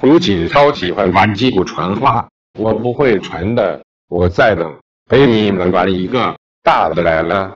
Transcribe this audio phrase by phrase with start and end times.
[0.00, 2.26] 胡锦涛喜欢玩击鼓传话，
[2.58, 4.74] 我不会传的，我再等，
[5.10, 7.52] 给你们玩一个大的来了。